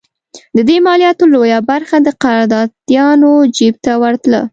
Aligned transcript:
د 0.55 0.57
دې 0.69 0.77
مالیاتو 0.87 1.23
لویه 1.33 1.59
برخه 1.71 1.97
د 2.01 2.09
قراردادیانو 2.23 3.31
جېب 3.57 3.75
ته 3.85 3.91
ورتله. 4.01 4.41